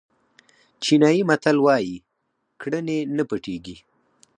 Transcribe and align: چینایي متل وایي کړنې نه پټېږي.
چینایي 0.83 1.21
متل 1.29 1.57
وایي 1.65 1.95
کړنې 2.61 2.97
نه 3.15 3.23
پټېږي. 3.29 3.75